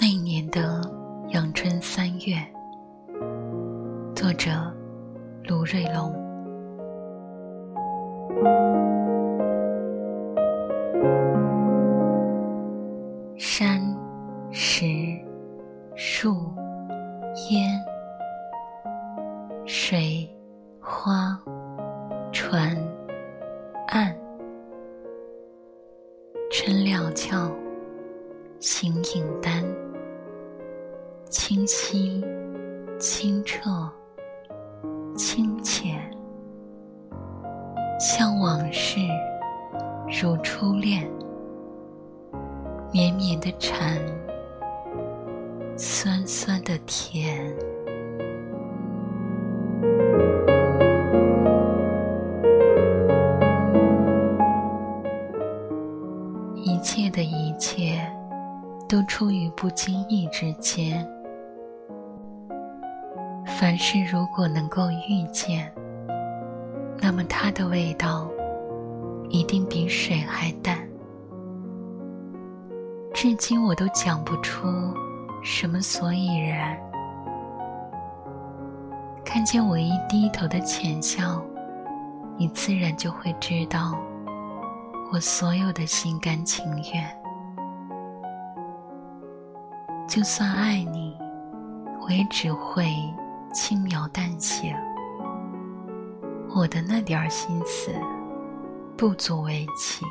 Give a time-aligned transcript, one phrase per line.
[0.00, 0.80] 那一年的
[1.28, 2.36] 阳春三月，
[4.14, 4.50] 作者
[5.44, 6.10] 卢瑞龙。
[13.36, 13.78] 山、
[14.50, 14.86] 石、
[15.94, 16.50] 树、
[17.50, 17.78] 烟、
[19.66, 20.26] 水、
[20.80, 21.38] 花、
[22.32, 22.74] 船、
[27.10, 27.50] 春料峭，
[28.60, 29.64] 形影单，
[31.28, 32.24] 清晰、
[32.98, 33.68] 清澈、
[35.16, 35.98] 清浅，
[37.98, 39.00] 像往事，
[40.08, 41.10] 如初恋。
[42.92, 44.00] 绵绵的缠，
[45.76, 47.54] 酸酸的甜。
[57.60, 58.00] 切，
[58.88, 61.06] 都出于不经意之间。
[63.46, 65.70] 凡事如果能够遇见，
[66.98, 68.26] 那么它的味道，
[69.28, 70.78] 一定比水还淡。
[73.12, 74.66] 至今我都讲不出
[75.42, 76.76] 什么所以然。
[79.24, 81.42] 看见我一低头的浅笑，
[82.38, 83.94] 你自然就会知道
[85.12, 87.19] 我所有的心甘情愿。
[90.10, 91.16] 就算爱你，
[92.02, 92.84] 我也只会
[93.54, 94.76] 轻描淡写。
[96.52, 97.92] 我的那点儿心思，
[98.96, 100.04] 不足为奇。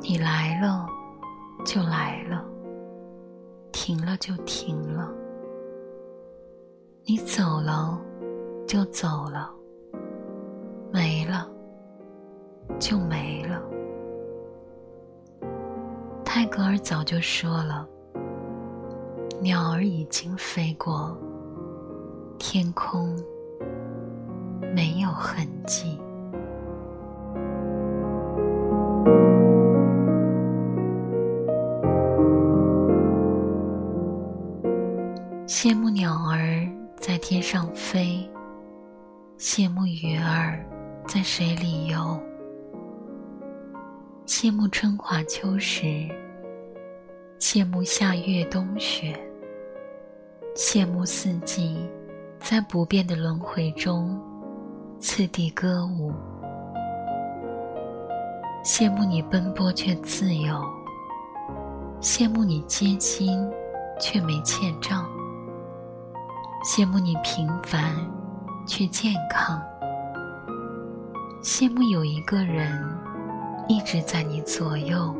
[0.00, 0.86] 你来了。
[1.64, 2.42] 就来了，
[3.72, 5.12] 停了就停了。
[7.04, 8.00] 你走了，
[8.66, 9.50] 就走了，
[10.92, 11.46] 没了，
[12.78, 13.60] 就没了。
[16.40, 17.84] 泰戈尔早就说了
[19.42, 21.18] ：“鸟儿已经飞过，
[22.38, 23.12] 天空
[24.72, 25.98] 没有痕迹。”
[35.44, 36.64] 羡慕鸟儿
[36.96, 38.30] 在天上飞，
[39.36, 40.64] 羡慕鱼儿
[41.04, 42.16] 在水里游，
[44.24, 46.08] 羡慕春华秋实，
[47.38, 49.16] 羡慕夏月冬雪，
[50.56, 51.88] 羡慕四季
[52.40, 54.20] 在不变的轮回中
[54.98, 56.12] 次第歌舞，
[58.64, 60.60] 羡慕你奔波却自由，
[62.00, 63.48] 羡慕你艰辛
[64.00, 65.08] 却没欠账。
[66.64, 67.94] 羡慕你平凡，
[68.66, 69.62] 却健康。
[71.40, 72.84] 羡慕有一个人
[73.68, 75.14] 一直在你左右，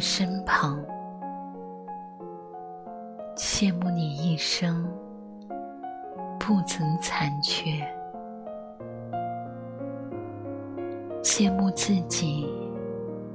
[0.00, 0.82] 身旁。
[3.36, 4.88] 羡慕你一生
[6.38, 7.86] 不曾残缺。
[11.22, 12.48] 羡慕自己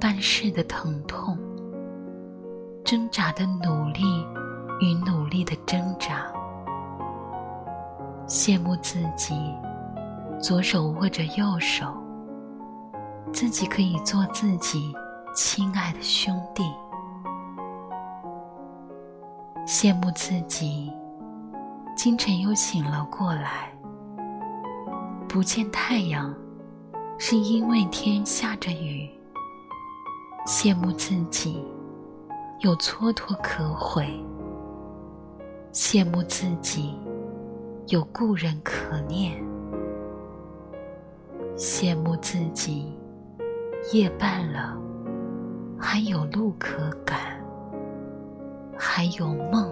[0.00, 1.38] 办事的疼痛，
[2.82, 4.02] 挣扎的努力
[4.80, 6.26] 与努力的挣扎。
[8.26, 9.34] 羡慕自己，
[10.40, 11.86] 左手握着右手，
[13.32, 14.94] 自己可以做自己
[15.34, 16.62] 亲爱的兄弟。
[19.66, 20.92] 羡慕自己，
[21.96, 23.72] 清晨又醒了过来，
[25.28, 26.32] 不见太阳，
[27.18, 29.10] 是因为天下着雨。
[30.46, 31.66] 羡慕自己，
[32.60, 34.06] 有蹉跎可悔。
[35.72, 36.96] 羡慕自己。
[37.88, 39.44] 有故人可念，
[41.54, 42.98] 羡慕自己
[43.92, 44.74] 夜半了，
[45.86, 47.18] 还有路可赶，
[48.74, 49.70] 还有梦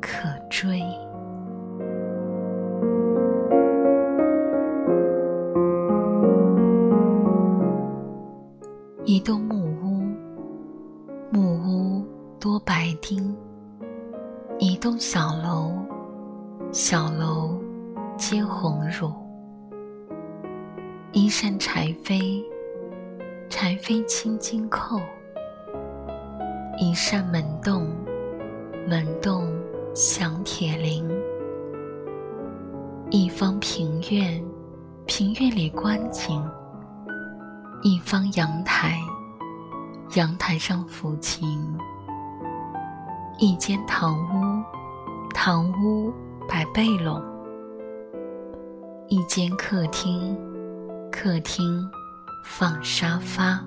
[0.00, 0.82] 可追。
[9.04, 10.02] 一栋木屋，
[11.30, 12.04] 木屋
[12.40, 13.32] 多白丁；
[14.58, 15.72] 一栋小楼。
[16.72, 17.58] 小楼
[18.18, 19.10] 皆红乳，
[21.12, 22.44] 一扇柴扉，
[23.48, 24.98] 柴扉青金扣；
[26.78, 27.88] 一扇门洞，
[28.86, 29.52] 门洞
[29.94, 31.08] 响铁铃。
[33.10, 34.44] 一方庭院，
[35.06, 36.42] 庭院里观景；
[37.82, 38.98] 一方阳台，
[40.14, 41.42] 阳台上抚琴；
[43.38, 44.62] 一间堂屋，
[45.34, 46.12] 堂屋。
[46.50, 47.22] 摆背笼，
[49.08, 50.34] 一间客厅，
[51.12, 51.86] 客厅
[52.50, 53.62] 放沙发。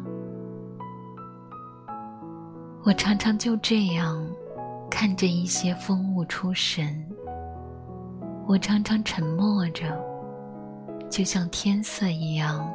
[2.83, 4.27] 我常常就这样
[4.89, 7.05] 看着一些风物出神。
[8.47, 9.97] 我常常沉默着，
[11.09, 12.69] 就像天色一样，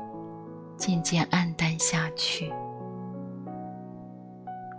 [0.79, 2.51] 渐渐暗淡下去。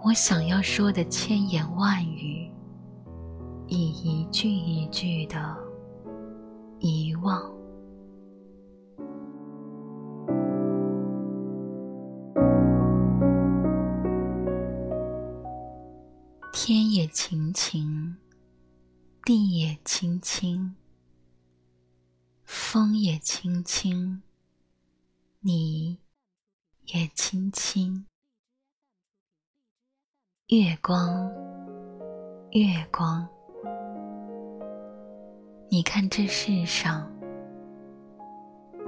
[0.03, 2.49] 我想要说的千言万语，
[3.67, 5.55] 已一句一句的
[6.79, 7.56] 遗忘。
[17.57, 18.15] 也晴，
[19.23, 20.75] 地也青青，
[22.43, 24.21] 风也轻轻，
[25.39, 25.97] 你
[26.85, 28.05] 也轻轻。
[30.49, 31.31] 月光，
[32.51, 33.27] 月光，
[35.71, 37.11] 你看这世上，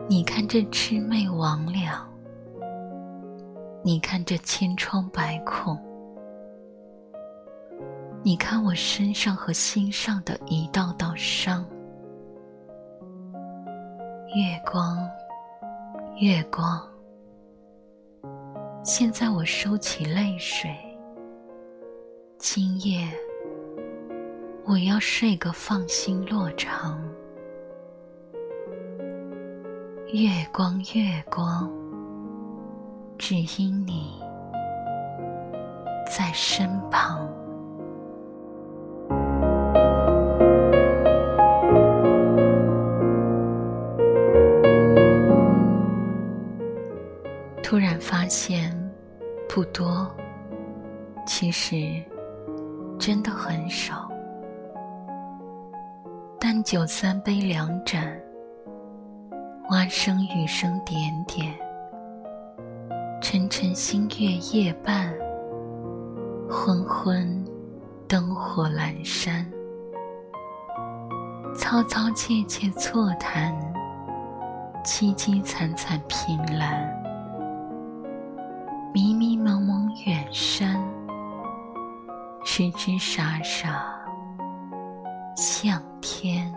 [0.07, 2.05] 你看这魑魅魍魉，
[3.83, 5.75] 你看这千疮百孔，
[8.21, 11.65] 你看我身上和心上的一道道伤。
[14.35, 15.09] 月光，
[16.19, 16.85] 月光，
[18.83, 20.69] 现在我收起泪水。
[22.37, 23.07] 今夜，
[24.65, 27.01] 我要睡个放心落长。
[30.11, 31.71] 月光，月光，
[33.17, 34.21] 只因你
[36.05, 37.25] 在身旁。
[47.79, 48.77] 突然发现，
[49.47, 50.13] 不多，
[51.25, 52.03] 其实。
[52.99, 54.11] 真的很少，
[56.37, 58.21] 但酒三杯两盏，
[59.69, 61.55] 蛙声雨声点点，
[63.21, 65.13] 沉沉星月夜半，
[66.49, 67.45] 昏昏
[68.09, 69.49] 灯火阑珊，
[71.55, 73.57] 嘈嘈切切错谈，
[74.83, 76.98] 凄凄惨惨凭栏，
[78.91, 80.83] 迷迷蒙蒙远山。
[82.43, 83.85] 痴痴傻傻，
[85.35, 86.51] 向天。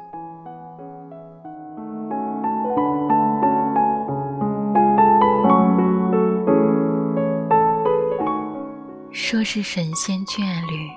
[9.11, 10.89] 说是神仙眷侣，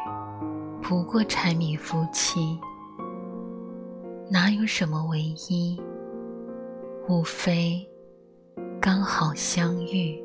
[0.81, 2.57] 不过柴米夫妻，
[4.29, 5.79] 哪有什么唯一？
[7.07, 7.87] 无非
[8.81, 10.24] 刚好相遇。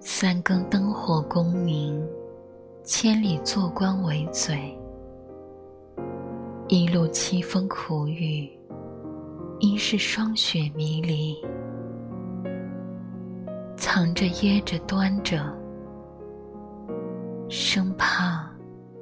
[0.00, 2.00] 三更灯火功名，
[2.84, 4.78] 千里做官为嘴。
[6.68, 8.48] 一路凄风苦雨，
[9.58, 11.36] 应是霜雪迷离。
[13.76, 15.52] 藏着掖着端着，
[17.48, 18.48] 生怕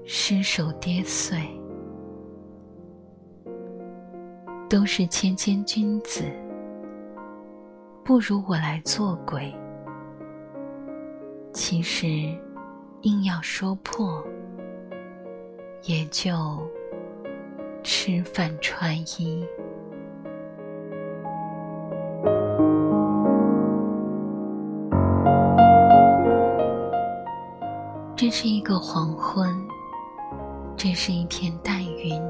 [0.05, 1.39] 失手跌碎。
[4.69, 6.25] 都是谦谦君子，
[8.03, 9.55] 不如我来做鬼。
[11.59, 12.07] 其实，
[13.01, 14.23] 硬要说破，
[15.85, 16.31] 也就
[17.83, 19.43] 吃饭穿衣。
[28.15, 29.49] 这是一个黄昏，
[30.77, 32.23] 这是一片淡云，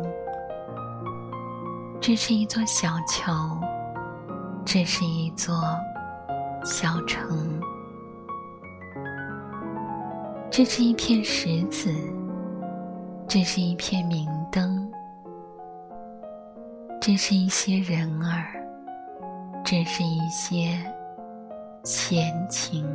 [2.00, 3.58] 这是一座小桥，
[4.64, 5.52] 这是一座
[6.64, 7.55] 小城。
[10.56, 11.92] 这是一片石子，
[13.28, 14.90] 这是一片明灯，
[16.98, 18.66] 这是一些人儿，
[19.62, 20.82] 这是一些
[21.84, 22.86] 闲情。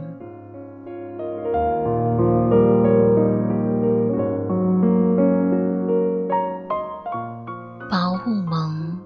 [7.87, 8.99] 薄雾蒙，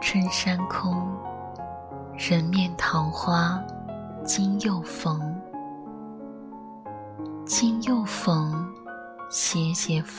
[0.00, 1.06] 春山空，
[2.16, 3.57] 人面桃花，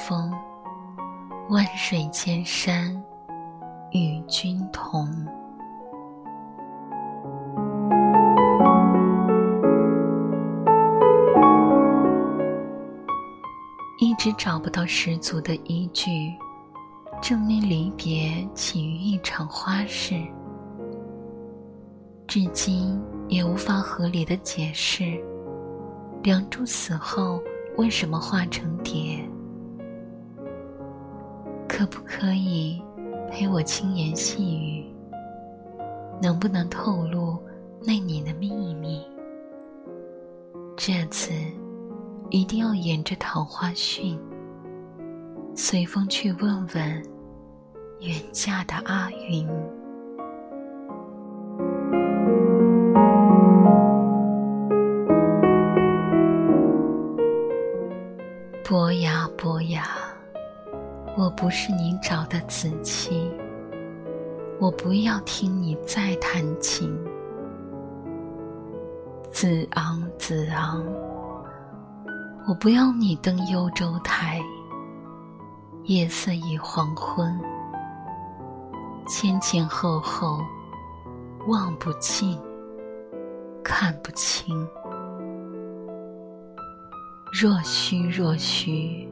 [0.09, 0.33] 风，
[1.49, 2.99] 万水千山
[3.91, 5.07] 与君同。
[13.99, 16.09] 一直找不到十足的依据，
[17.21, 20.15] 证明离别起于一场花事，
[22.25, 25.23] 至今也无法合理的解释。
[26.23, 27.39] 梁祝死后
[27.77, 29.23] 为什么化成蝶？
[31.79, 32.83] 可不可以
[33.31, 34.83] 陪我轻言细语？
[36.21, 37.41] 能不能透露
[37.81, 39.01] 那你的秘密？
[40.75, 41.31] 这次
[42.31, 44.19] 一定要沿着桃花汛，
[45.55, 46.83] 随风去问问
[48.01, 49.47] 远嫁的阿云。
[58.65, 59.87] 伯牙，伯牙，
[61.19, 63.29] 我不是你找的子期。
[64.57, 66.97] 我不要听你再弹琴，
[69.29, 70.81] 子昂子昂，
[72.47, 74.41] 我不要你登幽州台。
[75.83, 77.37] 夜色已黄昏，
[79.05, 80.39] 前前后后
[81.47, 82.39] 望不尽，
[83.61, 84.65] 看不清。
[87.33, 89.08] 若虚若虚，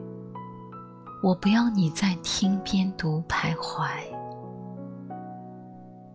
[1.20, 3.88] 我不要你在厅边独徘徊。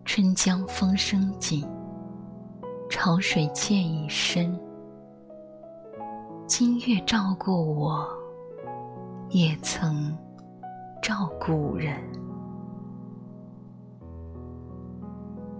[0.04, 1.66] 春江风声紧，
[2.88, 4.58] 潮水渐已深。
[6.46, 8.08] 今月照顾我，
[9.30, 10.16] 也曾
[11.02, 12.02] 照古人。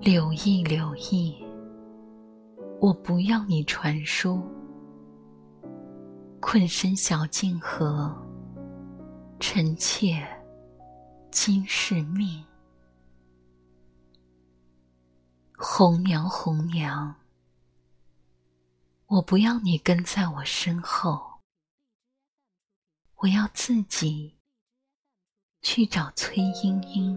[0.00, 1.34] 柳意柳意，
[2.80, 4.40] 我不要你传书。
[6.40, 8.14] 困身小径河，
[9.46, 10.26] 臣妾
[11.30, 12.42] 今是命。
[15.54, 17.14] 红娘，红娘，
[19.06, 21.40] 我不要你跟在我身后，
[23.16, 24.34] 我要自己
[25.60, 27.14] 去找崔莺莺。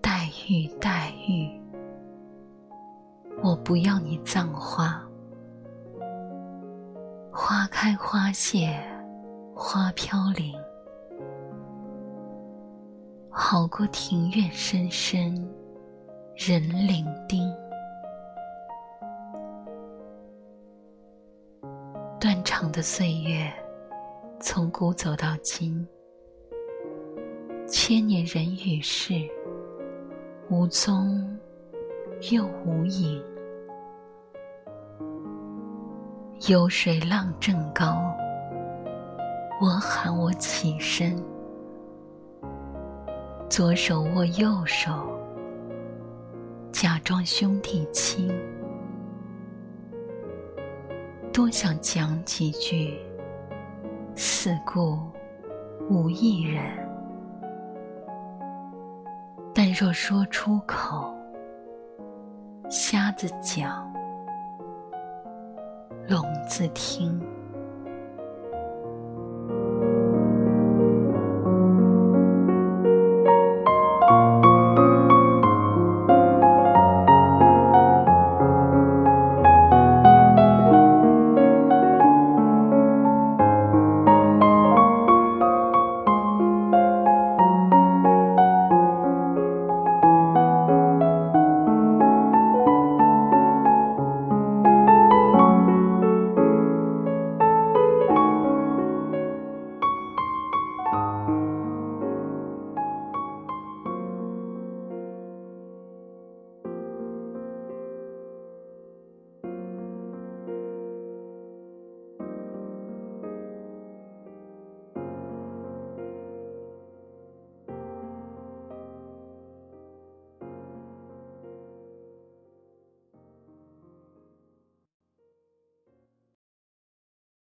[0.00, 1.60] 黛玉，黛玉，
[3.42, 5.06] 我不要你葬花，
[7.64, 8.78] 花开花谢
[9.54, 10.54] 花飘零。
[13.30, 15.34] 好过庭院深深
[16.36, 17.40] 人伶仃。
[22.20, 23.50] 断肠的岁月，
[24.38, 25.88] 从古走到今，
[27.66, 29.14] 千年人与事，
[30.50, 31.34] 无踪
[32.30, 33.24] 又无影。
[36.48, 38.14] 有水浪正高，
[39.62, 41.16] 我喊我起身。
[43.48, 45.08] 左手握右手，
[46.70, 48.28] 假装兄弟亲。
[51.32, 52.98] 多想讲几句，
[54.14, 54.98] 四顾
[55.88, 56.62] 无一人。
[59.54, 61.14] 但若说出口，
[62.68, 63.93] 瞎子讲，
[66.08, 67.33] 笼子听。